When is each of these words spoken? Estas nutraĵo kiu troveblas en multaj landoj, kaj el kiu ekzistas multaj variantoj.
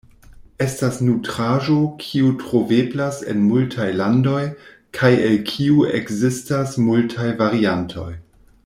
Estas 0.67 0.95
nutraĵo 1.09 1.75
kiu 2.05 2.31
troveblas 2.39 3.19
en 3.35 3.45
multaj 3.51 3.87
landoj, 4.01 4.41
kaj 5.01 5.13
el 5.29 5.39
kiu 5.51 5.87
ekzistas 6.01 6.75
multaj 6.89 7.33
variantoj. 7.45 8.11